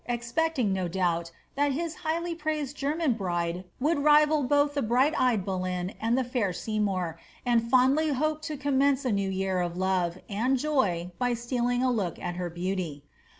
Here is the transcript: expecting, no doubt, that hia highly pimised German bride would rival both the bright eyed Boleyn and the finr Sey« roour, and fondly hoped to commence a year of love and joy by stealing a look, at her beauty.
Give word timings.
expecting, 0.07 0.73
no 0.73 0.87
doubt, 0.87 1.29
that 1.53 1.73
hia 1.73 1.89
highly 2.01 2.33
pimised 2.35 2.73
German 2.75 3.13
bride 3.13 3.63
would 3.79 3.99
rival 3.99 4.41
both 4.41 4.73
the 4.73 4.81
bright 4.81 5.13
eyed 5.15 5.45
Boleyn 5.45 5.93
and 6.01 6.17
the 6.17 6.23
finr 6.23 6.55
Sey« 6.55 6.79
roour, 6.79 7.17
and 7.45 7.69
fondly 7.69 8.09
hoped 8.09 8.43
to 8.45 8.57
commence 8.57 9.05
a 9.05 9.11
year 9.11 9.61
of 9.61 9.77
love 9.77 10.17
and 10.27 10.57
joy 10.57 11.11
by 11.19 11.35
stealing 11.35 11.83
a 11.83 11.91
look, 11.91 12.17
at 12.17 12.37
her 12.37 12.49
beauty. 12.49 13.03